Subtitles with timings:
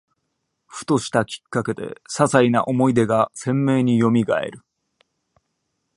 [0.65, 4.61] ふとしたきっかけで、ささいな思い出が鮮明によみがえる